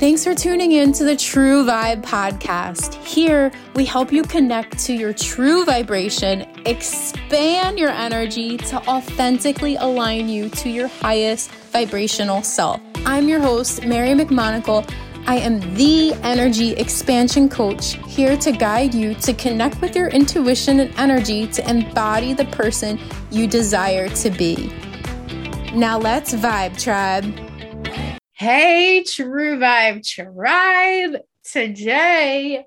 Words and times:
Thanks 0.00 0.24
for 0.24 0.34
tuning 0.34 0.72
in 0.72 0.92
to 0.92 1.04
the 1.04 1.14
True 1.14 1.62
Vibe 1.62 2.02
podcast. 2.02 2.94
Here, 3.04 3.52
we 3.74 3.84
help 3.84 4.10
you 4.10 4.22
connect 4.22 4.78
to 4.86 4.94
your 4.94 5.12
true 5.12 5.66
vibration, 5.66 6.48
expand 6.64 7.78
your 7.78 7.90
energy 7.90 8.56
to 8.56 8.76
authentically 8.88 9.76
align 9.76 10.26
you 10.26 10.48
to 10.48 10.70
your 10.70 10.88
highest 10.88 11.50
vibrational 11.50 12.42
self. 12.42 12.80
I'm 13.04 13.28
your 13.28 13.40
host, 13.40 13.84
Mary 13.84 14.14
McMonagle. 14.14 14.90
I 15.26 15.36
am 15.36 15.60
the 15.74 16.14
energy 16.22 16.70
expansion 16.70 17.50
coach 17.50 17.98
here 18.06 18.38
to 18.38 18.52
guide 18.52 18.94
you 18.94 19.12
to 19.16 19.34
connect 19.34 19.82
with 19.82 19.94
your 19.94 20.08
intuition 20.08 20.80
and 20.80 20.98
energy 20.98 21.46
to 21.48 21.68
embody 21.68 22.32
the 22.32 22.46
person 22.46 22.98
you 23.30 23.46
desire 23.46 24.08
to 24.08 24.30
be. 24.30 24.72
Now 25.74 25.98
let's 25.98 26.32
vibe, 26.32 26.82
tribe. 26.82 27.49
Hey, 28.40 29.04
True 29.04 29.58
Vibe 29.58 30.02
Tribe. 30.02 31.20
Today, 31.44 32.64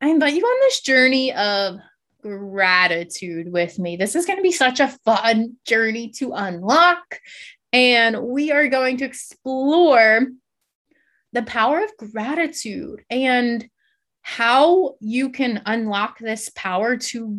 I 0.00 0.08
invite 0.08 0.34
you 0.34 0.44
on 0.44 0.60
this 0.60 0.82
journey 0.82 1.32
of 1.32 1.78
gratitude 2.22 3.50
with 3.50 3.76
me. 3.80 3.96
This 3.96 4.14
is 4.14 4.24
going 4.24 4.36
to 4.36 4.42
be 4.44 4.52
such 4.52 4.78
a 4.78 4.96
fun 5.04 5.56
journey 5.66 6.10
to 6.18 6.34
unlock. 6.34 7.18
And 7.72 8.22
we 8.22 8.52
are 8.52 8.68
going 8.68 8.98
to 8.98 9.04
explore 9.04 10.28
the 11.32 11.42
power 11.42 11.82
of 11.82 12.12
gratitude 12.12 13.04
and 13.10 13.68
how 14.22 14.94
you 15.00 15.30
can 15.30 15.60
unlock 15.66 16.20
this 16.20 16.52
power 16.54 16.96
to 16.96 17.36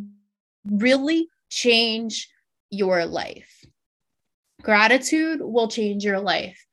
really 0.65 1.29
change 1.47 2.27
your 2.69 3.05
life. 3.05 3.65
Gratitude 4.61 5.39
will 5.41 5.69
change 5.69 6.03
your 6.03 6.19
life 6.19 6.67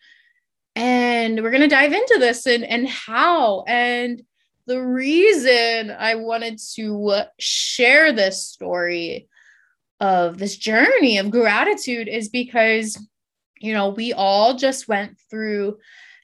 and 0.79 1.43
we're 1.43 1.51
going 1.51 1.61
to 1.63 1.69
dive 1.69 1.93
into 1.93 2.19
this 2.21 2.47
and 2.47 2.63
and 2.63 2.89
how. 2.89 3.65
And 3.67 4.23
the 4.67 4.81
reason 4.81 5.91
I 5.91 6.15
wanted 6.15 6.61
to 6.77 7.23
share 7.41 8.13
this 8.13 8.47
story 8.47 9.29
of 9.99 10.39
this 10.39 10.57
journey 10.57 11.19
of 11.19 11.33
gratitude 11.33 12.07
is 12.07 12.29
because 12.29 12.97
you 13.59 13.73
know 13.73 13.89
we 13.89 14.13
all 14.13 14.55
just 14.55 14.87
went 14.87 15.19
through 15.29 15.79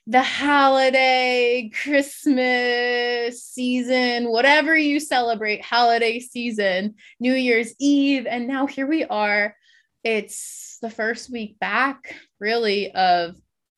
the 0.06 0.22
holiday 0.22 1.68
christmas 1.74 3.42
season 3.42 4.30
whatever 4.30 4.77
you 4.77 5.00
celebrate 5.00 5.64
holiday 5.64 6.20
season 6.20 6.94
new 7.18 7.33
year's 7.33 7.74
eve 7.80 8.27
and 8.27 8.46
now 8.46 8.66
here 8.66 8.86
we 8.86 9.05
are. 9.05 9.56
It's 10.05 10.78
the 10.83 10.91
first 10.91 11.30
week 11.30 11.58
back 11.58 12.14
really 12.39 12.92
of 12.92 13.34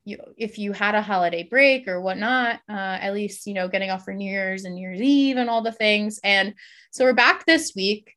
you 0.07 0.19
if 0.37 0.59
you 0.59 0.73
had 0.73 0.95
a 0.95 1.03
holiday 1.03 1.43
break 1.43 1.89
or 1.89 2.01
whatnot, 2.01 2.61
uh, 2.69 2.99
at 3.01 3.13
least 3.13 3.47
you 3.47 3.55
know 3.55 3.69
getting 3.69 3.91
off 3.91 4.05
for 4.05 4.15
New 4.15 4.31
Year's 4.31 4.65
and 4.65 4.75
New 4.75 4.83
Year's 4.83 5.01
Eve 5.01 5.37
and 5.37 5.51
all 5.51 5.63
the 5.63 5.73
things. 5.73 6.21
And 6.23 6.55
so 6.93 7.05
we're 7.05 7.13
back 7.13 7.45
this 7.45 7.73
week, 7.75 8.15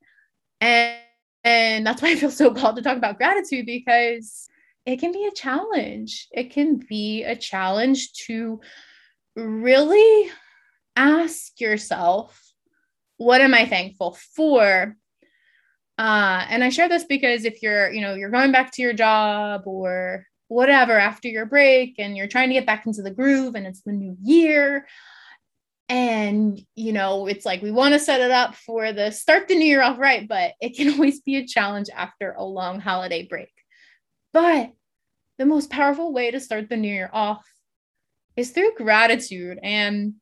and 0.62 0.96
and 1.44 1.86
that's 1.86 2.02
why 2.02 2.12
I 2.12 2.16
feel 2.16 2.32
so 2.32 2.54
called 2.54 2.76
to 2.76 2.82
talk 2.82 2.98
about 2.98 3.18
gratitude 3.18 3.66
because 3.66 4.48
it 4.86 5.00
can 5.00 5.12
be 5.12 5.26
a 5.26 5.32
challenge. 5.32 6.28
It 6.32 6.52
can 6.52 6.78
be 6.78 7.24
a 7.24 7.36
challenge 7.36 8.14
to 8.28 8.60
really 9.36 10.32
ask 10.96 11.60
yourself, 11.60 12.40
what 13.18 13.42
am 13.42 13.54
I 13.54 13.66
thankful 13.66 14.18
for? 14.36 14.96
Uh, 15.98 16.46
and 16.50 16.64
I 16.64 16.70
share 16.70 16.90
this 16.90 17.04
because 17.04 17.46
if 17.46 17.62
you're, 17.62 17.92
you 17.92 18.02
know, 18.02 18.14
you're 18.14 18.30
going 18.30 18.52
back 18.52 18.72
to 18.74 18.82
your 18.82 18.94
job 18.94 19.64
or 19.66 20.26
whatever 20.50 20.98
after 20.98 21.30
your 21.30 21.46
break 21.46 21.96
and 22.00 22.18
you're 22.18 22.28
trying 22.28 22.50
to 22.50 22.56
get 22.56 22.66
back 22.66 22.86
into 22.86 23.02
the 23.02 23.12
groove 23.12 23.56
and 23.56 23.66
it's 23.66 23.82
the 23.82 23.94
new 23.94 24.18
year. 24.22 24.86
And 25.88 26.62
you 26.76 26.92
know 26.92 27.28
it's 27.28 27.46
like 27.46 27.62
we 27.62 27.72
want 27.72 27.94
to 27.94 28.00
set 28.00 28.22
it 28.22 28.30
up 28.30 28.56
for 28.56 28.92
the 28.92 29.12
start 29.12 29.48
the 29.48 29.56
new 29.56 29.66
year 29.66 29.82
off 29.82 29.98
right 29.98 30.28
but 30.28 30.54
it 30.62 30.76
can 30.76 30.90
always 30.94 31.22
be 31.22 31.38
a 31.38 31.48
challenge 31.48 31.88
after 31.96 32.34
a 32.34 32.44
long 32.44 32.80
holiday 32.80 33.26
break. 33.26 33.52
But 34.34 34.74
the 35.38 35.46
most 35.46 35.70
powerful 35.70 36.12
way 36.12 36.30
to 36.32 36.40
start 36.40 36.70
the 36.70 36.78
new 36.78 36.94
year 36.94 37.10
off 37.14 37.44
is 38.36 38.52
through 38.52 38.76
gratitude. 38.76 39.60
And 39.64 40.16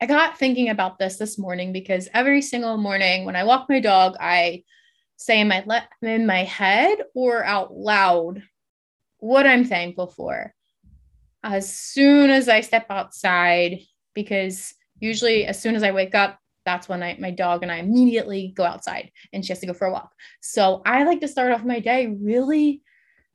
i 0.00 0.06
got 0.06 0.38
thinking 0.38 0.68
about 0.68 0.98
this 0.98 1.16
this 1.16 1.38
morning 1.38 1.72
because 1.72 2.08
every 2.14 2.40
single 2.40 2.76
morning 2.76 3.24
when 3.24 3.34
i 3.34 3.42
walk 3.42 3.66
my 3.68 3.80
dog 3.80 4.14
i 4.20 4.62
say 5.16 5.40
in 5.40 5.48
my 5.48 5.64
le- 5.66 5.88
in 6.02 6.24
my 6.24 6.44
head 6.44 6.98
or 7.14 7.44
out 7.44 7.74
loud 7.74 8.42
what 9.18 9.46
I'm 9.46 9.64
thankful 9.64 10.06
for. 10.08 10.54
As 11.42 11.72
soon 11.72 12.30
as 12.30 12.48
I 12.48 12.60
step 12.60 12.86
outside, 12.90 13.80
because 14.14 14.74
usually 14.98 15.46
as 15.46 15.60
soon 15.60 15.76
as 15.76 15.82
I 15.82 15.92
wake 15.92 16.14
up, 16.14 16.38
that's 16.64 16.88
when 16.88 17.02
I, 17.02 17.16
my 17.18 17.30
dog 17.30 17.62
and 17.62 17.72
I 17.72 17.76
immediately 17.76 18.52
go 18.54 18.64
outside 18.64 19.10
and 19.32 19.44
she 19.44 19.52
has 19.52 19.60
to 19.60 19.66
go 19.66 19.72
for 19.72 19.86
a 19.86 19.92
walk. 19.92 20.12
So 20.40 20.82
I 20.84 21.04
like 21.04 21.20
to 21.20 21.28
start 21.28 21.52
off 21.52 21.64
my 21.64 21.80
day 21.80 22.08
really 22.20 22.82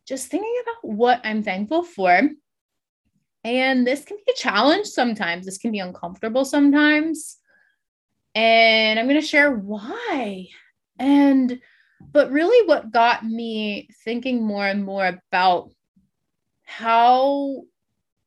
just 0.06 0.28
thinking 0.28 0.56
about 0.62 0.94
what 0.94 1.22
I'm 1.24 1.42
thankful 1.42 1.84
for. 1.84 2.22
And 3.44 3.88
this 3.88 4.06
can 4.06 4.18
be 4.18 4.32
a 4.32 4.36
challenge 4.36 4.88
sometimes. 4.88 5.46
This 5.46 5.58
can 5.58 5.72
be 5.72 5.80
uncomfortable 5.80 6.46
sometimes. 6.46 7.38
And 8.36 9.00
I'm 9.00 9.08
going 9.08 9.20
to 9.20 9.26
share 9.26 9.52
why. 9.52 10.48
And 11.00 11.60
but 12.12 12.32
really, 12.32 12.68
what 12.68 12.92
got 12.92 13.26
me 13.26 13.88
thinking 14.04 14.44
more 14.44 14.66
and 14.68 14.84
more 14.84 15.20
about 15.32 15.72
how 16.66 17.64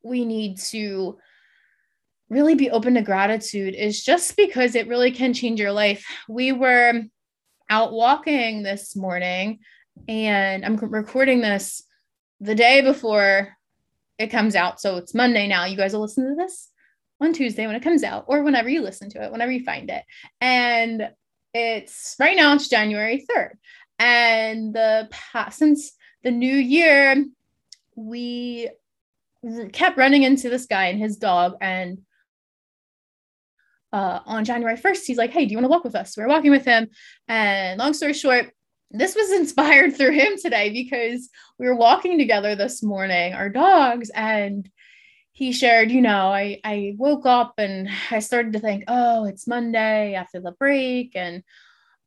we 0.03 0.25
need 0.25 0.59
to 0.59 1.19
really 2.29 2.55
be 2.55 2.71
open 2.71 2.95
to 2.95 3.03
gratitude 3.03 3.75
is 3.75 4.03
just 4.03 4.37
because 4.37 4.75
it 4.75 4.89
really 4.89 5.11
can 5.11 5.33
change 5.33 5.61
your 5.61 5.73
life. 5.73 6.05
We 6.29 6.53
were 6.53 7.03
out 7.71 7.93
walking 7.93 8.63
this 8.63 8.97
morning, 8.97 9.61
and 10.09 10.65
I'm 10.65 10.77
recording 10.77 11.41
this 11.41 11.83
the 12.41 12.55
day 12.55 12.83
before 12.83 13.57
it 14.19 14.29
comes 14.29 14.55
out. 14.55 14.81
So 14.81 14.97
it's 14.97 15.15
Monday 15.15 15.47
now. 15.47 15.65
You 15.65 15.77
guys 15.77 15.93
will 15.93 16.03
listen 16.03 16.29
to 16.29 16.35
this 16.35 16.71
on 17.21 17.33
Tuesday 17.33 17.67
when 17.67 17.77
it 17.77 17.83
comes 17.83 18.03
out, 18.03 18.25
or 18.29 18.43
whenever 18.43 18.69
you 18.69 18.83
listen 18.83 19.09
to 19.11 19.23
it, 19.23 19.33
whenever 19.33 19.53
you 19.53 19.65
find 19.65 19.91
it. 19.91 20.03
And 20.41 21.11
it's 21.57 22.17
right 22.21 22.37
now 22.37 22.55
it's 22.55 22.69
January 22.69 23.25
3rd. 23.31 23.53
And 23.99 24.75
the 24.75 25.09
past 25.11 25.59
since 25.59 25.93
the 26.23 26.31
new 26.31 26.55
year, 26.55 27.25
we 27.95 28.69
kept 29.73 29.97
running 29.97 30.23
into 30.23 30.51
this 30.51 30.67
guy 30.67 30.87
and 30.87 30.99
his 30.99 31.17
dog. 31.17 31.55
And 31.61 32.01
uh, 33.93 34.21
on 34.27 34.45
January 34.45 34.77
1st, 34.77 35.05
he's 35.07 35.17
like, 35.17 35.31
Hey, 35.31 35.47
do 35.47 35.53
you 35.53 35.57
want 35.57 35.65
to 35.65 35.71
walk 35.71 35.85
with 35.85 35.95
us? 35.95 36.15
So 36.15 36.21
we 36.21 36.27
we're 36.27 36.35
walking 36.35 36.51
with 36.51 36.67
him. 36.67 36.89
And 37.27 37.79
long 37.79 37.95
story 37.95 38.13
short, 38.13 38.53
this 38.91 39.15
was 39.15 39.33
inspired 39.41 39.97
through 39.97 40.13
him 40.13 40.35
today 40.37 40.71
because 40.71 41.31
we 41.59 41.67
were 41.67 41.77
walking 41.77 42.19
together 42.19 42.55
this 42.55 42.83
morning, 42.83 43.33
our 43.33 43.49
dogs, 43.49 44.11
and 44.11 44.69
he 45.37 45.53
shared, 45.53 45.91
you 45.91 46.01
know, 46.01 46.33
I, 46.33 46.61
I 46.65 46.95
woke 46.97 47.27
up 47.27 47.57
and 47.59 47.91
I 48.11 48.21
started 48.21 48.55
to 48.55 48.59
think, 48.59 48.85
oh, 48.89 49.27
it's 49.27 49.47
Monday 49.47 50.15
after 50.15 50.41
the 50.41 50.53
break. 50.53 51.13
And, 51.15 51.43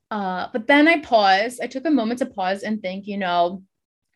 uh, 0.10 0.48
but 0.52 0.66
then 0.66 0.88
I 0.88 1.02
paused, 1.02 1.62
I 1.62 1.68
took 1.68 1.86
a 1.86 1.92
moment 1.92 2.18
to 2.20 2.26
pause 2.26 2.64
and 2.64 2.82
think, 2.82 3.06
you 3.06 3.20
know, 3.20 3.62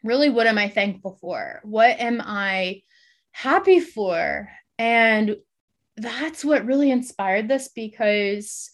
really, 0.03 0.31
what 0.31 0.47
am 0.47 0.57
I 0.57 0.67
thankful 0.67 1.19
for? 1.21 1.59
What 1.61 1.99
am 1.99 2.23
I 2.25 2.81
happy 3.33 3.79
for? 3.79 4.49
And 4.79 5.35
that's 5.95 6.43
what 6.43 6.65
really 6.65 6.89
inspired 6.89 7.47
this 7.47 7.67
because 7.67 8.71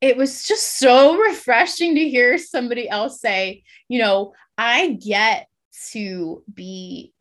it 0.00 0.16
was 0.16 0.46
just 0.46 0.78
so 0.78 1.14
refreshing 1.28 1.94
to 1.96 2.08
hear 2.08 2.38
somebody 2.38 2.88
else 2.88 3.20
say, 3.20 3.64
you 3.86 3.98
know, 3.98 4.32
I 4.56 4.94
get 4.94 5.46
to 5.90 6.42
be 6.54 7.12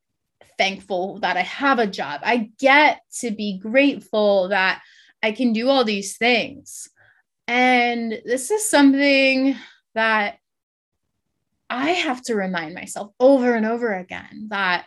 thankful 0.58 1.20
that 1.20 1.38
I 1.38 1.42
have 1.42 1.79
a 1.79 1.88
job. 1.88 2.22
I 2.24 2.52
get 2.59 3.02
to 3.20 3.32
be 3.32 3.58
grateful 3.58 4.50
that 4.50 4.82
I 5.22 5.32
can 5.32 5.53
do 5.53 5.70
all 5.70 5.84
these 5.84 6.18
things. 6.18 6.90
And 7.47 8.22
this 8.26 8.52
is 8.52 8.70
something 8.70 9.56
that 9.94 10.38
I 11.70 11.91
have 11.91 12.22
to 12.24 12.35
remind 12.35 12.76
myself 12.76 13.12
over 13.20 13.56
and 13.56 13.66
over 13.66 13.94
again 13.94 14.47
that 14.50 14.85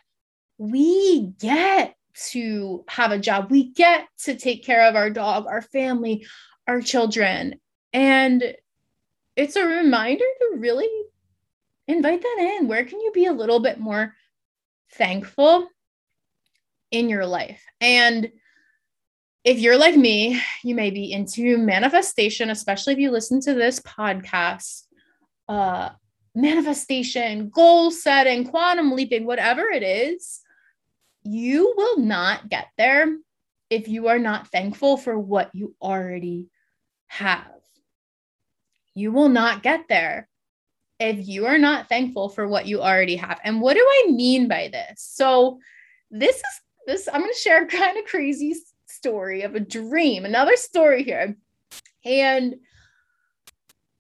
we 0.58 1.32
get 1.38 1.96
to 2.30 2.84
have 2.88 3.12
a 3.12 3.18
job, 3.18 3.50
we 3.50 3.70
get 3.70 4.08
to 4.24 4.36
take 4.36 4.64
care 4.64 4.88
of 4.88 4.96
our 4.96 5.10
dog, 5.10 5.46
our 5.46 5.62
family, 5.62 6.26
our 6.66 6.80
children. 6.80 7.60
And 7.92 8.54
it's 9.36 9.56
a 9.56 9.64
reminder 9.64 10.24
to 10.24 10.56
really 10.58 10.88
invite 11.86 12.22
that 12.22 12.56
in. 12.58 12.68
Where 12.68 12.84
can 12.84 13.00
you 13.00 13.12
be 13.12 13.26
a 13.26 13.32
little 13.32 13.60
bit 13.60 13.78
more 13.78 14.14
thankful 14.92 15.68
in 16.90 17.08
your 17.08 17.26
life. 17.26 17.62
And 17.80 18.30
if 19.44 19.58
you're 19.58 19.78
like 19.78 19.96
me, 19.96 20.40
you 20.62 20.74
may 20.74 20.90
be 20.90 21.12
into 21.12 21.58
manifestation, 21.58 22.50
especially 22.50 22.94
if 22.94 22.98
you 22.98 23.10
listen 23.10 23.40
to 23.42 23.54
this 23.54 23.80
podcast. 23.80 24.84
Uh, 25.48 25.90
manifestation, 26.34 27.48
goal 27.48 27.90
setting, 27.90 28.44
quantum 28.44 28.92
leaping, 28.92 29.24
whatever 29.26 29.62
it 29.70 29.82
is, 29.82 30.40
you 31.24 31.74
will 31.76 31.98
not 31.98 32.48
get 32.48 32.68
there 32.78 33.16
if 33.70 33.88
you 33.88 34.08
are 34.08 34.18
not 34.18 34.48
thankful 34.48 34.96
for 34.96 35.18
what 35.18 35.50
you 35.52 35.74
already 35.82 36.48
have. 37.06 37.46
You 38.94 39.12
will 39.12 39.28
not 39.28 39.62
get 39.62 39.88
there 39.88 40.28
if 41.00 41.26
you 41.26 41.46
are 41.46 41.58
not 41.58 41.88
thankful 41.88 42.28
for 42.28 42.48
what 42.48 42.66
you 42.66 42.80
already 42.80 43.16
have. 43.16 43.40
And 43.44 43.60
what 43.60 43.74
do 43.74 43.86
I 43.86 44.10
mean 44.10 44.48
by 44.48 44.68
this? 44.68 45.02
So, 45.02 45.58
this 46.10 46.36
is 46.36 46.60
this, 46.88 47.08
I'm 47.12 47.20
going 47.20 47.32
to 47.32 47.38
share 47.38 47.62
a 47.62 47.66
kind 47.68 47.96
of 47.98 48.06
crazy 48.06 48.56
story 48.86 49.42
of 49.42 49.54
a 49.54 49.60
dream, 49.60 50.24
another 50.24 50.56
story 50.56 51.04
here. 51.04 51.36
And 52.04 52.56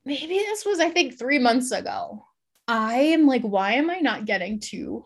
maybe 0.04 0.38
this 0.38 0.64
was, 0.64 0.80
I 0.80 0.90
think, 0.90 1.18
three 1.18 1.38
months 1.38 1.70
ago. 1.70 2.24
I 2.66 2.94
am 2.94 3.26
like, 3.26 3.42
why 3.42 3.74
am 3.74 3.90
I 3.90 3.98
not 4.00 4.24
getting 4.24 4.60
to 4.60 5.04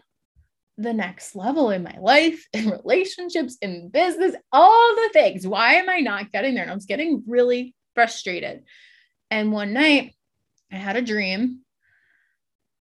the 0.78 0.92
next 0.92 1.36
level 1.36 1.70
in 1.70 1.82
my 1.82 1.96
life, 2.00 2.46
in 2.52 2.70
relationships, 2.70 3.56
in 3.60 3.88
business, 3.88 4.34
all 4.52 4.94
the 4.94 5.10
things? 5.12 5.46
Why 5.46 5.74
am 5.74 5.88
I 5.88 5.98
not 5.98 6.32
getting 6.32 6.54
there? 6.54 6.62
And 6.62 6.72
I 6.72 6.74
was 6.74 6.86
getting 6.86 7.22
really 7.26 7.74
frustrated. 7.94 8.64
And 9.30 9.52
one 9.52 9.72
night 9.72 10.14
I 10.72 10.76
had 10.76 10.96
a 10.96 11.02
dream 11.02 11.60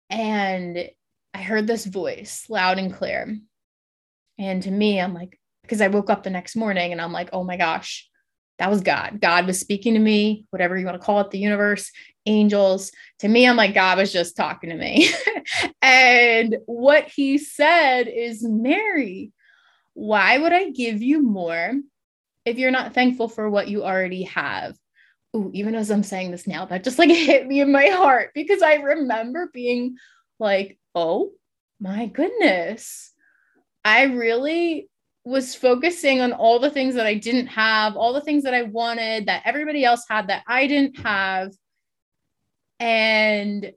and 0.09 0.89
I 1.33 1.42
heard 1.42 1.68
this 1.68 1.86
voice 1.86 2.45
loud 2.50 2.80
and 2.80 2.94
clear. 2.94 3.38
And 4.39 4.63
to 4.63 4.71
me, 4.71 5.00
I'm 5.00 5.13
like, 5.13 5.39
because 5.62 5.81
I 5.81 5.88
woke 5.88 6.09
up 6.09 6.24
the 6.24 6.30
next 6.30 6.56
morning 6.56 6.92
and 6.92 7.01
I'm 7.01 7.12
like, 7.12 7.30
oh 7.33 7.44
my 7.44 7.57
gosh, 7.57 8.07
that 8.59 8.69
was 8.69 8.81
God. 8.81 9.19
God 9.21 9.45
was 9.45 9.59
speaking 9.59 9.94
to 9.94 10.00
me, 10.00 10.45
whatever 10.50 10.77
you 10.77 10.86
want 10.86 11.00
to 11.00 11.06
call 11.06 11.19
it, 11.21 11.31
the 11.31 11.38
universe, 11.38 11.92
angels. 12.25 12.92
To 13.19 13.27
me, 13.27 13.48
I'm 13.48 13.56
like, 13.56 13.74
God 13.74 13.98
was 13.98 14.12
just 14.12 14.36
talking 14.36 14.69
to 14.69 14.75
me. 14.75 15.09
and 15.81 16.57
what 16.65 17.07
he 17.07 17.38
said 17.38 18.07
is, 18.07 18.44
Mary, 18.44 19.31
why 19.94 20.38
would 20.38 20.53
I 20.53 20.69
give 20.69 21.01
you 21.01 21.21
more 21.21 21.74
if 22.45 22.57
you're 22.57 22.71
not 22.71 22.94
thankful 22.94 23.27
for 23.27 23.50
what 23.50 23.68
you 23.68 23.83
already 23.83 24.24
have? 24.24 24.75
Ooh, 25.38 25.51
even 25.54 25.75
as 25.75 25.92
I'm 25.92 26.04
saying 26.04 26.31
this 26.31 26.48
now, 26.48 26.66
that 26.66 26.84
just 26.84 26.98
like 26.98 27.10
hit 27.12 27.48
me 27.48 27.62
in 27.62 27.72
my 27.72 27.88
heart 27.88 28.31
because 28.34 28.62
I 28.62 28.75
remember 28.75 29.50
being 29.54 29.98
like, 30.39 30.80
oh 30.95 31.31
my 31.80 32.07
goodness. 32.07 33.13
I 33.86 34.04
really 34.04 34.89
was 35.24 35.54
focusing 35.56 36.22
on 36.22 36.34
all 36.34 36.60
the 36.60 36.72
things 36.72 36.95
that 36.95 37.06
I 37.06 37.13
didn't 37.13 37.48
have, 37.48 37.95
all 37.95 38.13
the 38.13 38.22
things 38.22 38.44
that 38.44 38.54
I 38.54 38.63
wanted 38.63 39.28
that 39.28 39.44
everybody 39.45 39.86
else 39.86 40.06
had 40.10 40.28
that 40.28 40.44
I 40.48 40.68
didn't 40.68 41.00
have. 41.00 41.54
And 42.80 43.74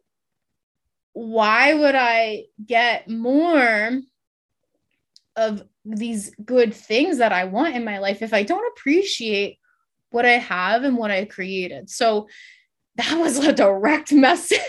why 1.13 1.75
would 1.75 1.95
I 1.95 2.45
get 2.65 3.09
more 3.09 4.01
of 5.37 5.63
these 5.85 6.35
good 6.45 6.73
things 6.73 7.19
that 7.19 7.33
I 7.33 7.45
want 7.45 7.77
in 7.77 7.85
my 7.85 7.99
life 7.99 8.23
if 8.23 8.33
I 8.33 8.43
don't 8.43 8.73
appreciate 8.77 9.59
what 10.11 10.27
I 10.27 10.39
have 10.39 10.85
and 10.85 10.97
what 10.97 11.11
I 11.11 11.25
created? 11.25 11.91
So 11.91 12.29
that 12.97 13.15
was 13.19 13.39
a 13.39 13.53
direct 13.53 14.13
message 14.13 14.61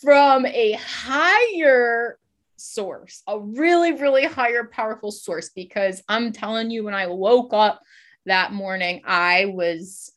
from 0.00 0.46
a 0.46 0.72
higher 0.72 2.18
source, 2.56 3.22
a 3.26 3.38
really, 3.38 3.92
really 3.92 4.24
higher, 4.24 4.64
powerful 4.64 5.10
source. 5.10 5.50
Because 5.50 6.02
I'm 6.08 6.32
telling 6.32 6.70
you, 6.70 6.84
when 6.84 6.94
I 6.94 7.06
woke 7.06 7.52
up 7.52 7.82
that 8.26 8.52
morning, 8.52 9.02
I 9.04 9.46
was 9.46 10.12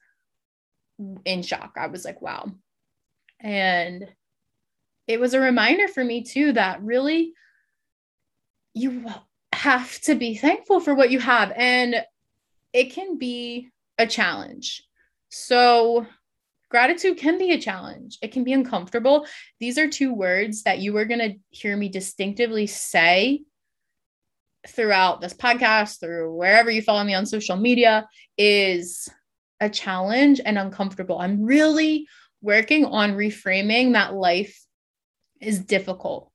in 1.26 1.44
shock. 1.44 1.74
I 1.78 1.88
was 1.88 2.06
like, 2.06 2.22
wow. 2.22 2.52
And 3.40 4.08
it 5.08 5.20
was 5.20 5.34
a 5.34 5.40
reminder 5.40 5.88
for 5.88 6.04
me, 6.04 6.24
too, 6.24 6.54
that 6.54 6.82
really 6.82 7.34
you 8.74 9.06
have 9.54 10.00
to 10.02 10.16
be 10.16 10.36
thankful 10.36 10.80
for 10.80 10.94
what 10.96 11.12
you 11.12 11.20
have. 11.20 11.52
And 11.56 12.04
it 12.74 12.94
can 12.94 13.18
be 13.18 13.70
a 13.98 14.08
challenge. 14.08 14.84
So, 15.30 16.06
gratitude 16.70 17.18
can 17.18 17.38
be 17.38 17.52
a 17.52 17.60
challenge. 17.60 18.18
It 18.22 18.32
can 18.32 18.44
be 18.44 18.54
uncomfortable. 18.54 19.28
These 19.60 19.78
are 19.78 19.90
two 19.90 20.14
words 20.14 20.64
that 20.64 20.80
you 20.80 20.96
are 20.98 21.06
going 21.06 21.20
to 21.20 21.36
hear 21.50 21.76
me 21.76 21.90
distinctively 21.90 22.68
say 22.68 23.44
throughout 24.68 25.22
this 25.22 25.34
podcast, 25.34 26.00
through 26.00 26.36
wherever 26.36 26.70
you 26.70 26.82
follow 26.82 27.04
me 27.04 27.14
on 27.14 27.26
social 27.26 27.58
media, 27.58 28.08
is 28.38 29.10
a 29.60 29.70
challenge 29.70 30.40
and 30.44 30.58
uncomfortable. 30.58 31.20
I'm 31.20 31.44
really 31.44 32.08
working 32.42 32.86
on 32.86 33.14
reframing 33.14 33.94
that 33.94 34.14
life 34.14 34.60
is 35.40 35.60
difficult. 35.60 36.32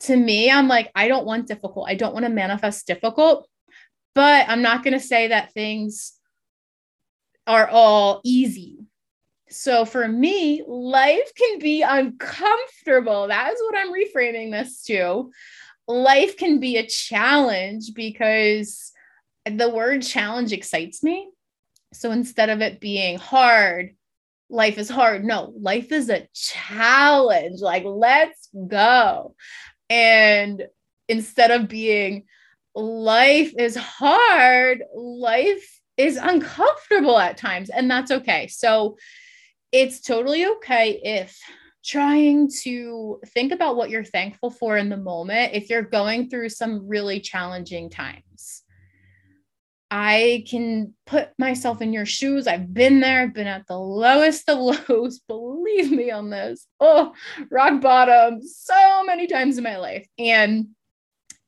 To 0.00 0.16
me, 0.16 0.50
I'm 0.50 0.68
like, 0.68 0.90
I 0.94 1.08
don't 1.08 1.26
want 1.26 1.46
difficult. 1.46 1.88
I 1.88 1.94
don't 1.94 2.12
want 2.12 2.24
to 2.24 2.30
manifest 2.30 2.86
difficult, 2.86 3.48
but 4.16 4.48
I'm 4.48 4.62
not 4.62 4.82
going 4.82 4.94
to 4.94 5.00
say 5.00 5.28
that 5.28 5.52
things 5.52 6.14
are 7.46 7.68
all 7.68 8.20
easy 8.24 8.76
so 9.48 9.84
for 9.84 10.06
me, 10.08 10.62
life 10.66 11.32
can 11.36 11.58
be 11.58 11.82
uncomfortable. 11.82 13.28
That 13.28 13.52
is 13.52 13.60
what 13.62 13.76
I'm 13.78 13.92
reframing 13.92 14.50
this 14.50 14.82
to. 14.84 15.30
Life 15.86 16.36
can 16.36 16.58
be 16.58 16.76
a 16.76 16.86
challenge 16.86 17.94
because 17.94 18.92
the 19.44 19.70
word 19.70 20.02
challenge 20.02 20.52
excites 20.52 21.02
me. 21.02 21.30
So 21.92 22.10
instead 22.10 22.50
of 22.50 22.60
it 22.60 22.80
being 22.80 23.18
hard, 23.18 23.94
life 24.50 24.78
is 24.78 24.90
hard. 24.90 25.24
No, 25.24 25.52
life 25.58 25.92
is 25.92 26.10
a 26.10 26.28
challenge. 26.34 27.60
Like, 27.60 27.84
let's 27.84 28.48
go. 28.66 29.36
And 29.88 30.66
instead 31.08 31.52
of 31.52 31.68
being 31.68 32.24
life 32.76 33.52
is 33.58 33.74
hard, 33.76 34.84
life 34.94 35.80
is 35.96 36.16
uncomfortable 36.16 37.18
at 37.18 37.36
times. 37.36 37.70
And 37.70 37.90
that's 37.90 38.10
okay. 38.10 38.46
So, 38.48 38.96
it's 39.72 40.00
totally 40.00 40.46
okay 40.46 41.00
if 41.02 41.38
trying 41.84 42.50
to 42.62 43.20
think 43.28 43.52
about 43.52 43.76
what 43.76 43.90
you're 43.90 44.04
thankful 44.04 44.50
for 44.50 44.76
in 44.76 44.88
the 44.88 44.96
moment 44.96 45.54
if 45.54 45.70
you're 45.70 45.82
going 45.82 46.28
through 46.28 46.48
some 46.48 46.86
really 46.88 47.20
challenging 47.20 47.88
times. 47.88 48.62
I 49.88 50.44
can 50.50 50.94
put 51.06 51.28
myself 51.38 51.80
in 51.80 51.92
your 51.92 52.06
shoes. 52.06 52.48
I've 52.48 52.74
been 52.74 52.98
there. 52.98 53.22
I've 53.22 53.34
been 53.34 53.46
at 53.46 53.68
the 53.68 53.78
lowest 53.78 54.48
of 54.48 54.58
lows. 54.88 55.20
Believe 55.20 55.92
me 55.92 56.10
on 56.10 56.28
this. 56.28 56.66
Oh, 56.80 57.12
rock 57.50 57.80
bottom 57.80 58.42
so 58.42 59.04
many 59.04 59.28
times 59.28 59.58
in 59.58 59.64
my 59.64 59.76
life. 59.76 60.08
And 60.18 60.68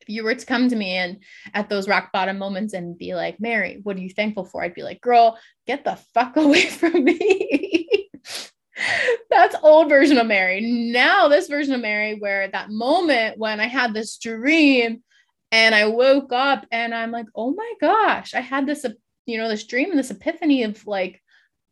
you 0.09 0.25
were 0.25 0.35
to 0.35 0.47
come 0.47 0.69
to 0.69 0.77
me 0.77 0.97
and 0.97 1.23
at 1.55 1.69
those 1.69 1.89
rock 1.89 2.11
bottom 2.13 2.39
moments 2.39 2.75
and 2.75 2.97
be 2.97 3.15
like, 3.15 3.41
Mary, 3.41 3.81
what 3.83 3.97
are 3.97 4.01
you 4.01 4.11
thankful 4.11 4.45
for? 4.45 4.63
I'd 4.63 4.75
be 4.75 4.83
like, 4.83 5.01
girl, 5.01 5.39
get 5.67 5.85
the 5.85 5.99
fuck 6.15 6.37
away 6.37 6.67
from 6.67 7.05
me. 7.05 8.11
That's 9.31 9.57
old 9.63 9.89
version 9.89 10.19
of 10.19 10.27
Mary. 10.27 10.61
Now, 10.61 11.29
this 11.29 11.49
version 11.49 11.75
of 11.75 11.81
Mary, 11.81 12.17
where 12.19 12.49
that 12.49 12.71
moment 12.71 13.39
when 13.39 13.61
I 13.61 13.67
had 13.67 13.93
this 13.93 14.17
dream 14.19 15.03
and 15.51 15.75
I 15.75 15.87
woke 15.87 16.33
up 16.33 16.67
and 16.71 16.95
I'm 16.95 17.11
like, 17.11 17.27
oh 17.35 17.53
my 17.53 17.73
gosh, 17.81 18.35
I 18.35 18.41
had 18.41 18.67
this, 18.67 18.87
you 19.27 19.39
know, 19.39 19.49
this 19.49 19.67
dream 19.67 19.91
and 19.91 19.99
this 19.99 20.11
epiphany 20.11 20.63
of 20.63 20.87
like, 20.87 21.21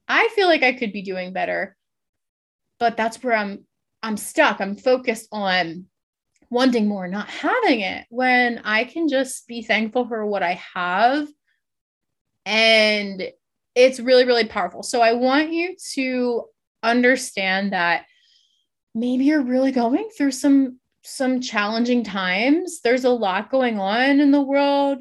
I 0.09 0.29
feel 0.35 0.49
like 0.49 0.63
I 0.63 0.73
could 0.73 0.93
be 0.93 1.03
doing 1.03 1.33
better. 1.33 1.77
But 2.79 2.97
that's 2.97 3.23
where 3.23 3.35
I'm 3.35 3.67
I'm 4.03 4.17
stuck. 4.17 4.61
I'm 4.61 4.77
focused 4.77 5.29
on 5.33 5.87
wanting 6.51 6.87
more, 6.87 7.09
not 7.09 7.29
having 7.29 7.81
it 7.81 8.07
when 8.11 8.61
I 8.65 8.85
can 8.85 9.09
just 9.09 9.47
be 9.47 9.63
thankful 9.63 10.07
for 10.07 10.25
what 10.27 10.43
I 10.43 10.61
have. 10.75 11.29
And 12.45 13.31
it's 13.75 14.01
really, 14.01 14.25
really 14.25 14.47
powerful. 14.47 14.83
So 14.83 15.01
I 15.01 15.13
want 15.13 15.53
you 15.53 15.77
to 15.95 16.45
understand 16.83 17.73
that 17.73 18.07
maybe 18.95 19.25
you're 19.25 19.43
really 19.43 19.73
going 19.73 20.09
through 20.17 20.33
some 20.33 20.79
some 21.03 21.41
challenging 21.41 22.03
times. 22.03 22.81
There's 22.81 23.05
a 23.05 23.11
lot 23.11 23.51
going 23.51 23.79
on 23.79 24.19
in 24.21 24.33
the 24.33 24.43
world 24.43 24.99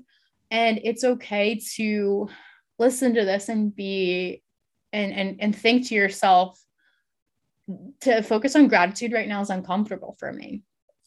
and 0.51 0.79
it's 0.83 1.03
okay 1.03 1.59
to 1.75 2.29
listen 2.77 3.15
to 3.15 3.25
this 3.25 3.49
and 3.49 3.75
be 3.75 4.43
and 4.93 5.13
and 5.13 5.37
and 5.39 5.55
think 5.55 5.87
to 5.87 5.95
yourself 5.95 6.61
to 8.01 8.21
focus 8.21 8.55
on 8.55 8.67
gratitude 8.67 9.11
right 9.11 9.27
now 9.27 9.41
is 9.41 9.49
uncomfortable 9.49 10.15
for 10.19 10.31
me. 10.31 10.61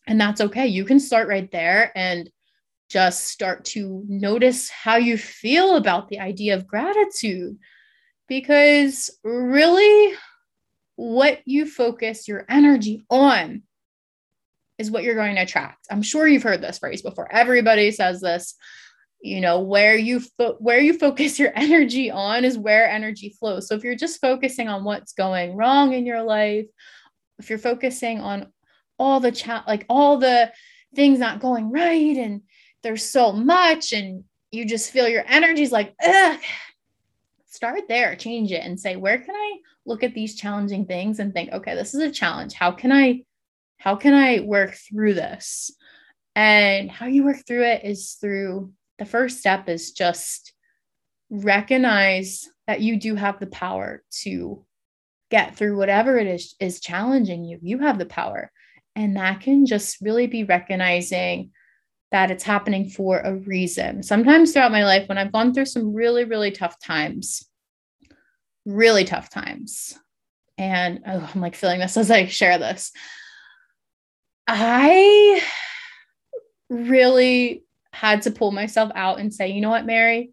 And 0.08 0.18
that's 0.18 0.40
okay. 0.40 0.66
You 0.66 0.84
can 0.84 0.98
start 0.98 1.28
right 1.28 1.50
there 1.52 1.92
and 1.94 2.30
just 2.88 3.24
start 3.24 3.66
to 3.66 4.02
notice 4.08 4.70
how 4.70 4.96
you 4.96 5.18
feel 5.18 5.76
about 5.76 6.08
the 6.08 6.18
idea 6.18 6.54
of 6.54 6.66
gratitude 6.66 7.58
because 8.26 9.10
really 9.22 10.14
what 10.96 11.40
you 11.44 11.66
focus 11.66 12.26
your 12.26 12.46
energy 12.48 13.04
on 13.10 13.62
is 14.78 14.90
what 14.90 15.02
you're 15.02 15.14
going 15.14 15.34
to 15.34 15.42
attract. 15.42 15.86
I'm 15.90 16.02
sure 16.02 16.26
you've 16.26 16.42
heard 16.42 16.62
this 16.62 16.78
phrase 16.78 17.02
before. 17.02 17.30
Everybody 17.30 17.90
says 17.90 18.20
this. 18.20 18.54
You 19.20 19.40
know, 19.40 19.60
where 19.60 19.96
you 19.96 20.20
fo- 20.20 20.56
where 20.60 20.78
you 20.78 20.96
focus 20.96 21.40
your 21.40 21.52
energy 21.56 22.08
on 22.10 22.44
is 22.44 22.56
where 22.56 22.88
energy 22.88 23.36
flows. 23.38 23.66
So 23.66 23.74
if 23.74 23.82
you're 23.82 23.96
just 23.96 24.20
focusing 24.20 24.68
on 24.68 24.84
what's 24.84 25.12
going 25.12 25.56
wrong 25.56 25.92
in 25.92 26.06
your 26.06 26.22
life, 26.22 26.66
if 27.40 27.50
you're 27.50 27.58
focusing 27.58 28.20
on 28.20 28.52
all 28.98 29.20
the 29.20 29.32
chat 29.32 29.64
like 29.66 29.84
all 29.88 30.18
the 30.18 30.52
things 30.94 31.18
not 31.18 31.40
going 31.40 31.70
right 31.70 32.16
and 32.16 32.42
there's 32.82 33.04
so 33.04 33.32
much 33.32 33.92
and 33.92 34.24
you 34.50 34.64
just 34.64 34.90
feel 34.90 35.08
your 35.08 35.24
energy's 35.26 35.72
like, 35.72 35.94
ugh, 36.04 36.40
start 37.46 37.82
there, 37.88 38.16
change 38.16 38.52
it 38.52 38.64
and 38.64 38.78
say, 38.78 38.96
where 38.96 39.18
can 39.18 39.34
I 39.34 39.58
look 39.84 40.02
at 40.02 40.14
these 40.14 40.36
challenging 40.36 40.86
things 40.86 41.18
and 41.18 41.32
think, 41.32 41.52
okay, 41.52 41.74
this 41.74 41.94
is 41.94 42.00
a 42.00 42.10
challenge. 42.10 42.54
How 42.54 42.70
can 42.70 42.92
I, 42.92 43.24
how 43.78 43.96
can 43.96 44.14
I 44.14 44.40
work 44.40 44.74
through 44.74 45.14
this? 45.14 45.70
And 46.34 46.90
how 46.90 47.06
you 47.06 47.24
work 47.24 47.46
through 47.46 47.64
it 47.64 47.84
is 47.84 48.16
through 48.20 48.72
the 48.98 49.04
first 49.04 49.38
step 49.38 49.68
is 49.68 49.92
just 49.92 50.52
recognize 51.30 52.48
that 52.66 52.80
you 52.80 52.98
do 52.98 53.14
have 53.16 53.38
the 53.38 53.46
power 53.46 54.02
to 54.22 54.64
get 55.30 55.56
through 55.56 55.76
whatever 55.76 56.16
it 56.16 56.26
is 56.26 56.54
is 56.58 56.80
challenging 56.80 57.44
you. 57.44 57.58
You 57.60 57.78
have 57.80 57.98
the 57.98 58.06
power. 58.06 58.50
And 58.98 59.14
that 59.14 59.42
can 59.42 59.64
just 59.64 60.00
really 60.00 60.26
be 60.26 60.42
recognizing 60.42 61.52
that 62.10 62.32
it's 62.32 62.42
happening 62.42 62.88
for 62.88 63.20
a 63.20 63.36
reason. 63.36 64.02
Sometimes 64.02 64.52
throughout 64.52 64.72
my 64.72 64.84
life, 64.84 65.08
when 65.08 65.18
I've 65.18 65.30
gone 65.30 65.54
through 65.54 65.66
some 65.66 65.94
really, 65.94 66.24
really 66.24 66.50
tough 66.50 66.80
times, 66.80 67.48
really 68.66 69.04
tough 69.04 69.30
times, 69.30 69.96
and 70.58 71.04
oh, 71.06 71.30
I'm 71.32 71.40
like 71.40 71.54
feeling 71.54 71.78
this 71.78 71.96
as 71.96 72.10
I 72.10 72.26
share 72.26 72.58
this, 72.58 72.90
I 74.48 75.44
really 76.68 77.62
had 77.92 78.22
to 78.22 78.32
pull 78.32 78.50
myself 78.50 78.90
out 78.96 79.20
and 79.20 79.32
say, 79.32 79.50
you 79.50 79.60
know 79.60 79.70
what, 79.70 79.86
Mary, 79.86 80.32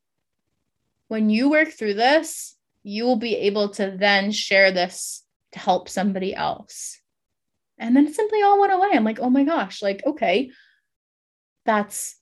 when 1.08 1.30
you 1.30 1.52
work 1.52 1.70
through 1.70 1.94
this, 1.94 2.56
you 2.82 3.04
will 3.04 3.18
be 3.18 3.36
able 3.36 3.70
to 3.74 3.96
then 3.96 4.32
share 4.32 4.72
this 4.72 5.24
to 5.52 5.60
help 5.60 5.88
somebody 5.88 6.34
else. 6.34 7.00
And 7.77 7.96
then 7.96 8.08
it 8.08 8.15
simply 8.15 8.41
all 8.41 8.60
went 8.60 8.74
away. 8.74 8.89
I'm 8.94 9.03
like, 9.03 9.20
oh 9.20 9.29
my 9.29 9.44
gosh, 9.44 9.82
like, 9.82 10.01
okay, 10.05 10.51
that's, 11.65 12.15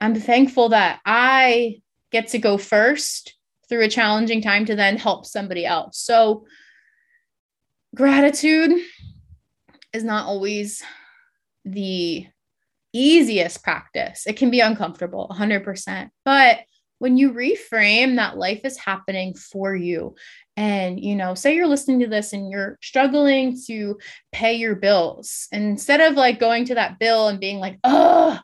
I'm 0.00 0.14
thankful 0.14 0.70
that 0.70 1.00
I 1.04 1.80
get 2.12 2.28
to 2.28 2.38
go 2.38 2.58
first 2.58 3.34
through 3.68 3.84
a 3.84 3.88
challenging 3.88 4.40
time 4.40 4.66
to 4.66 4.76
then 4.76 4.96
help 4.96 5.26
somebody 5.26 5.66
else. 5.66 5.98
So, 5.98 6.46
gratitude 7.94 8.72
is 9.92 10.04
not 10.04 10.26
always 10.26 10.82
the 11.64 12.26
easiest 12.92 13.62
practice. 13.62 14.26
It 14.26 14.36
can 14.36 14.50
be 14.50 14.60
uncomfortable, 14.60 15.28
100%. 15.32 16.10
But 16.24 16.60
when 17.04 17.18
you 17.18 17.34
reframe 17.34 18.16
that 18.16 18.38
life 18.38 18.62
is 18.64 18.78
happening 18.78 19.34
for 19.34 19.76
you. 19.76 20.14
And 20.56 20.98
you 20.98 21.14
know 21.14 21.34
say 21.34 21.54
you're 21.54 21.66
listening 21.66 22.00
to 22.00 22.06
this 22.06 22.32
and 22.32 22.50
you're 22.50 22.78
struggling 22.80 23.60
to 23.66 23.98
pay 24.32 24.54
your 24.54 24.74
bills. 24.74 25.46
Instead 25.52 26.00
of 26.00 26.14
like 26.14 26.40
going 26.40 26.64
to 26.64 26.76
that 26.76 26.98
bill 26.98 27.28
and 27.28 27.38
being 27.38 27.58
like 27.58 27.78
oh 27.84 28.40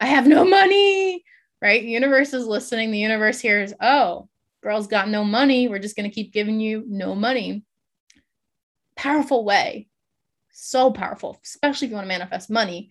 i 0.00 0.06
have 0.06 0.26
no 0.26 0.42
money 0.42 1.22
right? 1.60 1.82
The 1.82 1.90
universe 1.90 2.32
is 2.32 2.46
listening. 2.46 2.92
The 2.92 2.98
universe 2.98 3.40
hears 3.40 3.74
oh 3.78 4.30
girl's 4.62 4.86
got 4.86 5.10
no 5.10 5.22
money. 5.22 5.68
We're 5.68 5.78
just 5.78 5.94
going 5.94 6.08
to 6.08 6.14
keep 6.14 6.32
giving 6.32 6.60
you 6.60 6.84
no 6.88 7.14
money. 7.14 7.62
Powerful 8.96 9.44
way. 9.44 9.86
So 10.50 10.90
powerful 10.92 11.38
especially 11.44 11.88
if 11.88 11.90
you 11.90 11.96
want 11.96 12.06
to 12.06 12.16
manifest 12.16 12.48
money 12.48 12.88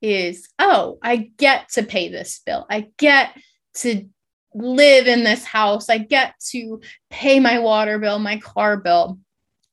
is 0.00 0.48
oh 0.60 0.96
i 1.02 1.16
get 1.16 1.70
to 1.70 1.82
pay 1.82 2.08
this 2.08 2.40
bill. 2.46 2.66
I 2.70 2.86
get 2.98 3.34
to 3.78 4.08
live 4.54 5.06
in 5.06 5.24
this 5.24 5.44
house. 5.44 5.88
I 5.88 5.98
get 5.98 6.34
to 6.50 6.80
pay 7.10 7.40
my 7.40 7.58
water 7.58 7.98
bill, 7.98 8.18
my 8.18 8.38
car 8.38 8.76
bill. 8.76 9.18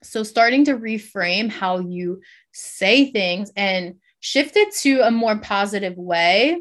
So, 0.03 0.23
starting 0.23 0.65
to 0.65 0.77
reframe 0.77 1.49
how 1.49 1.79
you 1.79 2.21
say 2.51 3.11
things 3.11 3.51
and 3.55 3.95
shift 4.19 4.55
it 4.55 4.73
to 4.75 5.01
a 5.01 5.11
more 5.11 5.37
positive 5.37 5.97
way, 5.97 6.59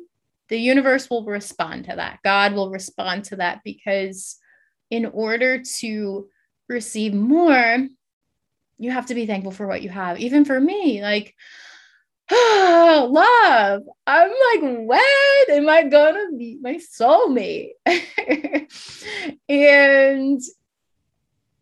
the 0.48 0.58
universe 0.58 1.10
will 1.10 1.24
respond 1.24 1.84
to 1.86 1.96
that. 1.96 2.20
God 2.24 2.54
will 2.54 2.70
respond 2.70 3.24
to 3.24 3.36
that 3.36 3.60
because, 3.64 4.36
in 4.90 5.06
order 5.06 5.62
to 5.80 6.28
receive 6.68 7.12
more, 7.12 7.86
you 8.78 8.90
have 8.90 9.06
to 9.06 9.14
be 9.14 9.26
thankful 9.26 9.52
for 9.52 9.66
what 9.66 9.82
you 9.82 9.90
have. 9.90 10.18
Even 10.18 10.44
for 10.44 10.60
me, 10.60 11.02
like, 11.02 11.34
love. 12.32 13.82
I'm 14.06 14.30
like, 14.30 14.60
when 14.62 15.00
am 15.50 15.68
I 15.68 15.84
gonna 15.84 16.30
meet 16.30 16.62
my 16.62 16.78
soulmate? 16.78 17.72
and 19.48 20.40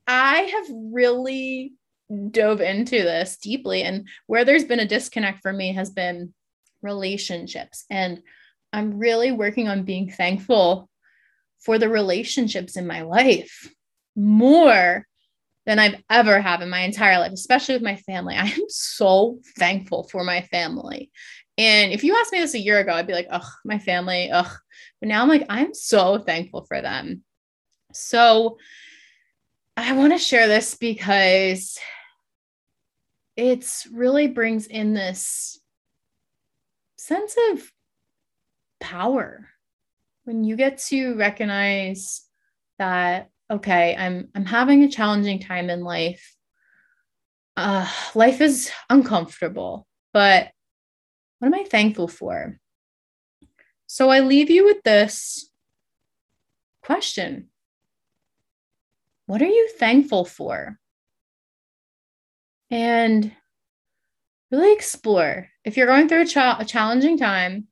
I 0.06 0.38
have 0.40 0.66
really 0.70 1.72
dove 2.30 2.60
into 2.60 3.02
this 3.02 3.36
deeply. 3.38 3.82
And 3.82 4.06
where 4.26 4.44
there's 4.44 4.64
been 4.64 4.80
a 4.80 4.86
disconnect 4.86 5.40
for 5.42 5.52
me 5.52 5.72
has 5.72 5.90
been 5.90 6.34
relationships. 6.82 7.84
And 7.90 8.22
I'm 8.72 8.98
really 8.98 9.32
working 9.32 9.68
on 9.68 9.84
being 9.84 10.10
thankful 10.10 10.88
for 11.60 11.78
the 11.78 11.88
relationships 11.88 12.76
in 12.76 12.86
my 12.86 13.02
life 13.02 13.72
more 14.16 15.06
than 15.66 15.78
I've 15.78 16.02
ever 16.10 16.40
have 16.40 16.60
in 16.60 16.68
my 16.68 16.80
entire 16.80 17.18
life, 17.18 17.32
especially 17.32 17.76
with 17.76 17.82
my 17.82 17.96
family. 17.96 18.34
I 18.38 18.46
am 18.46 18.68
so 18.68 19.40
thankful 19.58 20.04
for 20.04 20.24
my 20.24 20.42
family. 20.42 21.10
And 21.58 21.92
if 21.92 22.02
you 22.02 22.16
asked 22.16 22.32
me 22.32 22.40
this 22.40 22.54
a 22.54 22.58
year 22.60 22.80
ago, 22.80 22.92
I'd 22.92 23.06
be 23.06 23.12
like, 23.12 23.28
oh, 23.30 23.48
my 23.64 23.78
family, 23.78 24.30
ugh. 24.30 24.50
But 25.00 25.08
now 25.08 25.22
I'm 25.22 25.28
like, 25.28 25.46
I'm 25.48 25.74
so 25.74 26.18
thankful 26.18 26.64
for 26.64 26.80
them. 26.80 27.22
So 27.92 28.58
I 29.76 29.92
want 29.92 30.12
to 30.12 30.18
share 30.18 30.48
this 30.48 30.74
because 30.74 31.78
it's 33.36 33.86
really 33.92 34.28
brings 34.28 34.66
in 34.66 34.94
this 34.94 35.60
sense 36.96 37.36
of 37.50 37.70
power 38.80 39.48
when 40.24 40.44
you 40.44 40.56
get 40.56 40.78
to 40.78 41.16
recognize 41.16 42.22
that 42.78 43.30
okay, 43.52 43.94
I'm 43.96 44.28
I'm 44.34 44.46
having 44.46 44.82
a 44.82 44.90
challenging 44.90 45.40
time 45.40 45.70
in 45.70 45.82
life. 45.82 46.36
Uh, 47.56 47.86
life 48.14 48.40
is 48.40 48.70
uncomfortable, 48.88 49.86
but 50.12 50.50
what 51.38 51.48
am 51.48 51.54
I 51.54 51.64
thankful 51.64 52.08
for? 52.08 52.58
So 53.86 54.08
I 54.08 54.20
leave 54.20 54.48
you 54.48 54.64
with 54.64 54.82
this 54.84 55.50
question 56.82 57.48
What 59.26 59.42
are 59.42 59.46
you 59.46 59.68
thankful 59.78 60.24
for? 60.24 60.78
And 62.70 63.32
really 64.50 64.72
explore. 64.72 65.48
If 65.64 65.76
you're 65.76 65.86
going 65.86 66.08
through 66.08 66.22
a, 66.22 66.26
cha- 66.26 66.56
a 66.58 66.64
challenging 66.64 67.18
time, 67.18 67.68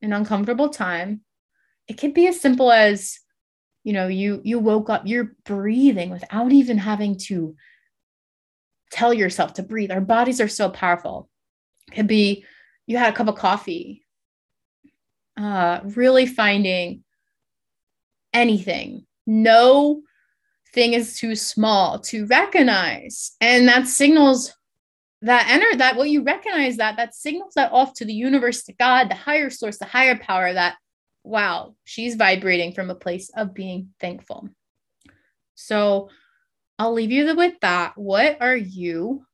an 0.00 0.12
uncomfortable 0.12 0.70
time, 0.70 1.20
it 1.86 1.94
could 1.94 2.14
be 2.14 2.26
as 2.26 2.40
simple 2.40 2.72
as 2.72 3.18
you 3.84 3.92
know 3.92 4.06
you 4.06 4.40
you 4.44 4.58
woke 4.58 4.90
up 4.90 5.02
you're 5.04 5.34
breathing 5.44 6.10
without 6.10 6.52
even 6.52 6.78
having 6.78 7.16
to 7.18 7.54
tell 8.90 9.14
yourself 9.14 9.54
to 9.54 9.62
breathe. 9.62 9.90
Our 9.90 10.02
bodies 10.02 10.40
are 10.40 10.48
so 10.48 10.68
powerful. 10.68 11.28
Could 11.92 12.06
be 12.06 12.44
you 12.86 12.98
had 12.98 13.12
a 13.12 13.16
cup 13.16 13.28
of 13.28 13.36
coffee 13.36 14.04
uh 15.36 15.80
really 15.84 16.26
finding 16.26 17.04
anything. 18.32 19.06
No 19.26 20.02
thing 20.74 20.94
is 20.94 21.18
too 21.18 21.34
small 21.34 21.98
to 22.00 22.26
recognize. 22.26 23.32
And 23.40 23.68
that 23.68 23.86
signals 23.86 24.54
that 25.22 25.48
enter 25.48 25.76
that 25.78 25.96
what 25.96 26.10
you 26.10 26.22
recognize 26.22 26.76
that 26.76 26.96
that 26.96 27.14
signals 27.14 27.54
that 27.54 27.72
off 27.72 27.94
to 27.94 28.04
the 28.04 28.12
universe 28.12 28.64
to 28.64 28.72
god 28.72 29.08
the 29.08 29.14
higher 29.14 29.50
source 29.50 29.78
the 29.78 29.84
higher 29.84 30.18
power 30.18 30.52
that 30.52 30.74
wow, 31.24 31.74
she's 31.84 32.16
vibrating 32.16 32.72
from 32.72 32.90
a 32.90 32.94
place 32.94 33.30
of 33.36 33.54
being 33.54 33.90
thankful. 34.00 34.48
So 35.54 36.08
I'll 36.78 36.92
leave 36.92 37.12
you 37.12 37.34
with 37.36 37.60
that. 37.60 37.92
What 37.96 38.38
are 38.40 38.56
you 38.56 39.24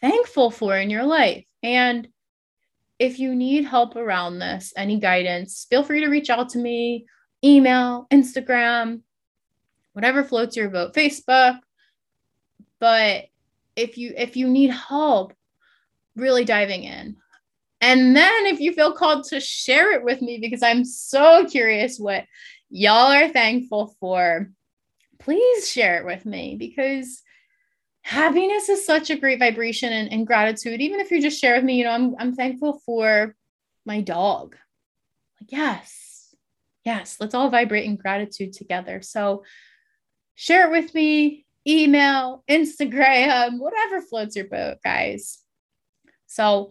thankful 0.00 0.50
for 0.50 0.76
in 0.76 0.90
your 0.90 1.04
life? 1.04 1.44
And 1.62 2.08
if 2.98 3.18
you 3.18 3.34
need 3.34 3.64
help 3.64 3.96
around 3.96 4.38
this, 4.38 4.72
any 4.76 4.98
guidance, 4.98 5.66
feel 5.68 5.84
free 5.84 6.00
to 6.00 6.08
reach 6.08 6.30
out 6.30 6.50
to 6.50 6.58
me, 6.58 7.06
email, 7.44 8.06
Instagram, 8.10 9.02
whatever 9.92 10.24
floats 10.24 10.56
your 10.56 10.70
boat, 10.70 10.94
Facebook. 10.94 11.58
But 12.78 13.24
if 13.74 13.98
you 13.98 14.12
if 14.16 14.36
you 14.36 14.48
need 14.48 14.70
help 14.70 15.32
really 16.14 16.44
diving 16.44 16.84
in, 16.84 17.16
and 17.80 18.16
then 18.16 18.46
if 18.46 18.60
you 18.60 18.72
feel 18.72 18.92
called 18.92 19.24
to 19.24 19.40
share 19.40 19.92
it 19.92 20.02
with 20.02 20.22
me, 20.22 20.38
because 20.38 20.62
I'm 20.62 20.84
so 20.84 21.46
curious 21.46 21.98
what 21.98 22.24
y'all 22.70 23.12
are 23.12 23.28
thankful 23.28 23.94
for, 24.00 24.50
please 25.18 25.70
share 25.70 25.98
it 25.98 26.06
with 26.06 26.24
me 26.24 26.56
because 26.58 27.22
happiness 28.02 28.68
is 28.68 28.86
such 28.86 29.10
a 29.10 29.16
great 29.16 29.38
vibration 29.38 29.92
and, 29.92 30.10
and 30.12 30.26
gratitude. 30.26 30.80
Even 30.80 31.00
if 31.00 31.10
you 31.10 31.20
just 31.20 31.40
share 31.40 31.56
with 31.56 31.64
me, 31.64 31.76
you 31.76 31.84
know, 31.84 31.90
I'm, 31.90 32.14
I'm 32.18 32.34
thankful 32.34 32.80
for 32.86 33.34
my 33.84 34.00
dog. 34.00 34.56
Like, 35.40 35.52
yes, 35.52 36.34
yes, 36.84 37.18
let's 37.20 37.34
all 37.34 37.50
vibrate 37.50 37.84
in 37.84 37.96
gratitude 37.96 38.54
together. 38.54 39.02
So 39.02 39.44
share 40.34 40.66
it 40.66 40.70
with 40.70 40.94
me, 40.94 41.44
email, 41.66 42.42
Instagram, 42.48 43.58
whatever 43.58 44.00
floats 44.00 44.36
your 44.36 44.46
boat, 44.46 44.78
guys. 44.82 45.38
So, 46.26 46.70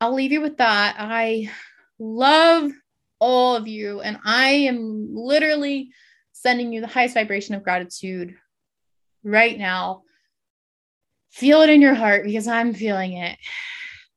I'll 0.00 0.14
leave 0.14 0.32
you 0.32 0.40
with 0.40 0.58
that. 0.58 0.96
I 0.98 1.50
love 1.98 2.72
all 3.20 3.56
of 3.56 3.68
you. 3.68 4.00
And 4.00 4.18
I 4.24 4.48
am 4.50 5.14
literally 5.14 5.90
sending 6.32 6.72
you 6.72 6.80
the 6.80 6.86
highest 6.86 7.14
vibration 7.14 7.54
of 7.54 7.62
gratitude 7.62 8.34
right 9.22 9.58
now. 9.58 10.02
Feel 11.30 11.62
it 11.62 11.70
in 11.70 11.80
your 11.80 11.94
heart 11.94 12.24
because 12.24 12.46
I'm 12.46 12.74
feeling 12.74 13.14
it. 13.14 13.38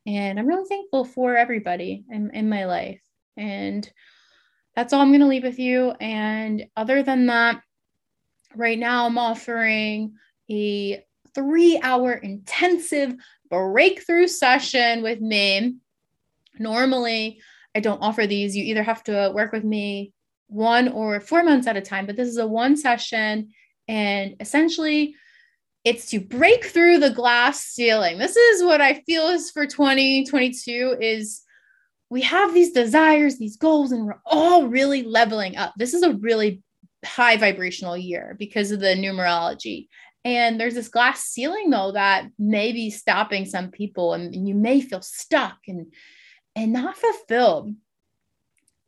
And 0.06 0.40
I'm 0.40 0.48
really 0.48 0.68
thankful 0.68 1.06
for 1.06 1.36
everybody 1.36 2.06
in, 2.10 2.32
in 2.34 2.50
my 2.50 2.66
life. 2.66 3.02
And 3.36 3.90
that's 4.76 4.94
all 4.94 5.02
I'm 5.02 5.10
going 5.10 5.22
to 5.22 5.28
leave 5.28 5.44
with 5.44 5.60
you. 5.60 5.92
And 6.00 6.66
other 6.76 7.04
than 7.04 7.28
that, 7.28 7.62
right 8.56 8.78
now 8.78 9.06
I'm 9.06 9.18
offering 9.18 10.14
a 10.50 11.04
three 11.38 11.80
hour 11.84 12.14
intensive 12.14 13.14
breakthrough 13.50 14.28
session 14.28 15.04
with 15.04 15.22
me. 15.22 15.76
Normally, 16.58 17.40
I 17.76 17.80
don't 17.80 18.02
offer 18.02 18.26
these. 18.26 18.56
You 18.56 18.64
either 18.64 18.82
have 18.82 19.04
to 19.04 19.32
work 19.36 19.52
with 19.52 19.64
me 19.64 20.14
one 20.48 20.88
or 20.88 21.20
four 21.20 21.44
months 21.44 21.68
at 21.68 21.78
a 21.78 21.82
time, 21.82 22.08
but 22.08 22.16
this 22.16 22.28
is 22.28 22.38
a 22.38 22.48
one 22.48 22.76
session. 22.76 23.50
And 23.88 24.36
essentially, 24.40 25.16
it's 25.86 26.08
to 26.08 26.20
break 26.20 26.66
through 26.66 26.98
the 26.98 27.12
glass 27.12 27.62
ceiling. 27.62 28.18
This 28.18 28.36
is 28.36 28.64
what 28.64 28.82
I 28.82 28.96
feel 29.06 29.28
is 29.28 29.52
for 29.52 29.68
2022 29.68 30.98
is 31.00 31.44
we 32.10 32.22
have 32.24 32.54
these 32.54 32.72
desires, 32.72 33.38
these 33.38 33.58
goals, 33.58 33.92
and 33.92 34.06
we're 34.06 34.22
all 34.26 34.68
really 34.68 35.04
leveling 35.04 35.56
up. 35.56 35.74
This 35.78 35.94
is 35.94 36.04
a 36.04 36.14
really 36.16 36.64
high 37.06 37.38
vibrational 37.38 37.96
year 37.96 38.36
because 38.40 38.72
of 38.72 38.80
the 38.80 38.96
numerology. 38.96 39.88
And 40.28 40.60
there's 40.60 40.74
this 40.74 40.90
glass 40.90 41.24
ceiling 41.24 41.70
though 41.70 41.94
that 41.94 42.28
may 42.38 42.74
be 42.74 42.90
stopping 42.90 43.46
some 43.46 43.72
people 43.72 44.14
and, 44.14 44.36
you 44.46 44.56
may 44.56 44.82
feel 44.82 45.02
stuck 45.02 45.58
and 45.70 45.94
and 46.54 46.74
not 46.74 46.98
fulfilled. 46.98 47.74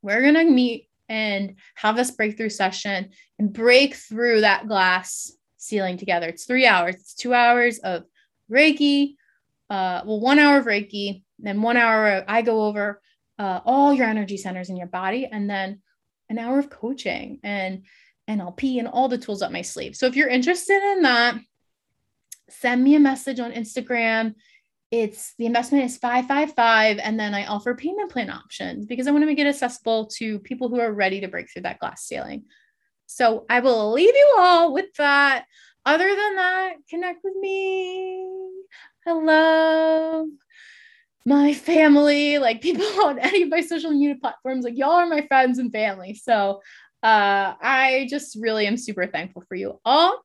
We're 0.01 0.22
gonna 0.22 0.43
meet 0.43 0.89
and 1.08 1.55
have 1.75 1.96
this 1.96 2.12
breakthrough 2.12 2.50
session 2.50 3.12
and 3.38 3.53
break 3.53 3.96
through 3.96 4.41
that 4.41 4.67
glass 4.67 5.31
ceiling 5.55 5.98
together. 5.98 6.27
It's 6.27 6.43
three 6.43 6.65
hours. 6.65 6.96
It's 6.96 7.13
two 7.13 7.34
hours 7.34 7.79
of 7.79 8.03
Reiki, 8.51 9.15
uh, 9.69 10.01
well, 10.05 10.19
one 10.19 10.39
hour 10.39 10.58
of 10.58 10.65
Reiki, 10.65 11.24
then 11.39 11.62
one 11.62 11.77
hour 11.77 12.25
I 12.27 12.41
go 12.41 12.63
over 12.63 13.01
uh, 13.38 13.62
all 13.63 13.93
your 13.93 14.08
energy 14.08 14.36
centers 14.36 14.69
in 14.69 14.75
your 14.75 14.88
body, 14.88 15.25
and 15.25 15.50
then 15.50 15.81
an 16.27 16.38
hour 16.38 16.60
of 16.60 16.69
coaching 16.69 17.39
and 17.43 17.84
NLP 18.29 18.79
and 18.79 18.88
all 18.88 19.09
the 19.09 19.17
tools 19.17 19.41
up 19.41 19.51
my 19.51 19.62
sleeve. 19.62 19.95
So 19.95 20.05
if 20.05 20.15
you're 20.15 20.29
interested 20.29 20.81
in 20.93 21.01
that, 21.01 21.36
send 22.50 22.83
me 22.83 22.95
a 22.95 23.00
message 23.00 23.39
on 23.39 23.51
Instagram. 23.51 24.36
It's 24.91 25.33
the 25.38 25.45
investment 25.45 25.86
is 25.86 25.98
555 25.98 27.00
and 27.00 27.19
then 27.19 27.33
I 27.33 27.45
offer 27.45 27.75
payment 27.75 28.12
plan 28.12 28.29
options 28.29 28.86
because 28.86 29.07
I 29.07 29.12
want 29.12 29.21
to 29.21 29.27
make 29.27 29.39
it 29.39 29.48
accessible 29.48 30.07
to 30.17 30.39
people 30.39 30.69
who 30.69 30.79
are 30.79 30.91
ready 30.91 31.21
to 31.21 31.27
break 31.27 31.51
through 31.51 31.63
that 31.63 31.79
glass 31.79 32.05
ceiling. 32.05 32.45
So 33.05 33.45
I 33.50 33.59
will 33.59 33.91
leave 33.91 34.13
you 34.13 34.36
all 34.39 34.74
with 34.74 34.93
that. 34.98 35.45
Other 35.86 36.07
than 36.07 36.36
that, 36.36 36.74
connect 36.89 37.24
with 37.24 37.36
me. 37.36 38.27
I 39.07 39.12
love 39.13 40.27
my 41.25 41.53
family, 41.53 42.38
like 42.38 42.62
people 42.62 42.86
on 43.03 43.19
any 43.19 43.43
of 43.43 43.50
my 43.50 43.62
social 43.62 43.91
media 43.91 44.15
platforms, 44.19 44.65
like 44.65 44.77
y'all 44.77 44.91
are 44.91 45.05
my 45.05 45.25
friends 45.27 45.59
and 45.59 45.71
family. 45.71 46.13
So 46.13 46.62
uh, 47.03 47.53
I 47.62 48.08
just 48.10 48.38
really 48.39 48.68
am 48.68 48.77
super 48.77 49.08
thankful 49.08 49.44
for 49.48 49.56
you 49.56 49.79
all. 49.86 50.22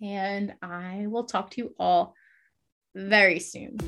And 0.00 0.54
I 0.62 1.06
will 1.08 1.24
talk 1.24 1.50
to 1.50 1.60
you 1.60 1.74
all 1.78 2.14
very 2.94 3.38
soon. 3.38 3.78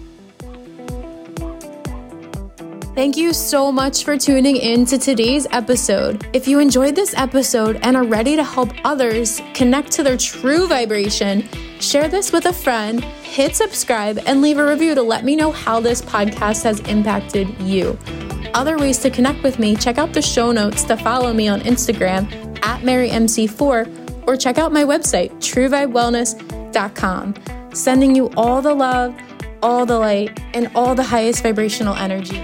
Thank 2.95 3.17
you 3.17 3.33
so 3.33 3.73
much 3.73 4.05
for 4.05 4.17
tuning 4.17 4.55
in 4.55 4.87
to 4.87 4.99
today's 4.99 5.49
episode. 5.51 6.29
If 6.33 6.47
you 6.47 6.61
enjoyed 6.61 6.95
this 6.95 7.13
episode 7.17 7.81
and 7.83 7.97
are 7.97 8.05
ready 8.05 8.37
to 8.37 8.45
help 8.45 8.71
others 8.85 9.43
connect 9.53 9.91
to 9.93 10.05
their 10.05 10.17
true 10.17 10.69
vibration, 10.69 11.49
share 11.81 12.07
this 12.07 12.31
with 12.31 12.47
a 12.47 12.53
friend, 12.53 13.03
hit 13.03 13.57
subscribe, 13.57 14.21
and 14.27 14.41
leave 14.41 14.59
a 14.59 14.65
review 14.65 14.95
to 14.95 15.03
let 15.03 15.25
me 15.25 15.35
know 15.35 15.51
how 15.51 15.81
this 15.81 16.03
podcast 16.03 16.63
has 16.63 16.79
impacted 16.81 17.49
you. 17.63 17.99
Other 18.55 18.79
ways 18.79 18.99
to 18.99 19.11
connect 19.11 19.43
with 19.43 19.59
me, 19.59 19.75
check 19.77 19.99
out 19.99 20.13
the 20.13 20.23
show 20.23 20.53
notes 20.53 20.85
to 20.85 20.97
follow 20.97 21.33
me 21.33 21.49
on 21.49 21.61
Instagram 21.63 22.31
at 22.65 22.81
MaryMC4 22.83 24.27
or 24.29 24.37
check 24.37 24.59
out 24.59 24.73
my 24.73 24.85
website, 24.85 25.31
truevibewellness.com. 25.41 27.35
Sending 27.75 28.15
you 28.15 28.31
all 28.37 28.63
the 28.63 28.73
love, 28.73 29.15
all 29.63 29.85
the 29.85 29.99
light, 29.99 30.41
and 30.55 30.71
all 30.75 30.95
the 30.95 31.03
highest 31.03 31.43
vibrational 31.43 31.95
energy. 31.97 32.41